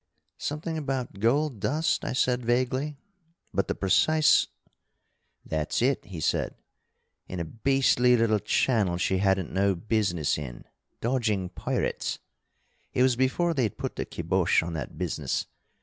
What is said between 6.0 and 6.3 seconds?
he